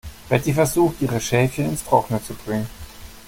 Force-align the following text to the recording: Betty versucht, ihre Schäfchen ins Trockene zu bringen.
Betty 0.29 0.51
versucht, 0.51 0.99
ihre 1.03 1.21
Schäfchen 1.21 1.69
ins 1.69 1.83
Trockene 1.83 2.23
zu 2.23 2.33
bringen. 2.33 2.65